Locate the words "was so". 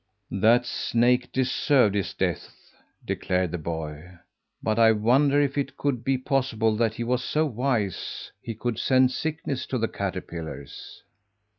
7.03-7.45